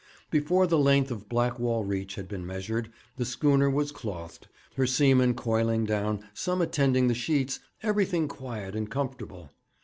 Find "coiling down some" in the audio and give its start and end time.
5.35-6.59